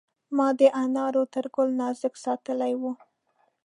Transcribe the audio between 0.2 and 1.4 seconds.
ما د انارو